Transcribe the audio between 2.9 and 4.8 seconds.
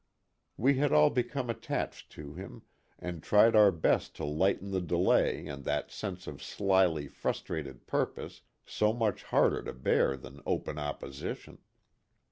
and tried our best to lighten